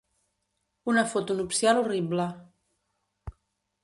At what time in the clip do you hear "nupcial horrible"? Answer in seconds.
1.39-2.25